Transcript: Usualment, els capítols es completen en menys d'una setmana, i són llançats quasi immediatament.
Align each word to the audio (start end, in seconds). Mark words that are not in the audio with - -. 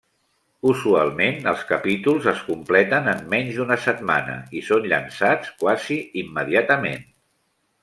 Usualment, 0.69 1.35
els 1.51 1.61
capítols 1.71 2.29
es 2.31 2.41
completen 2.47 3.11
en 3.13 3.21
menys 3.35 3.59
d'una 3.59 3.79
setmana, 3.85 4.39
i 4.61 4.65
són 4.71 4.89
llançats 4.95 5.55
quasi 5.63 6.01
immediatament. 6.25 7.09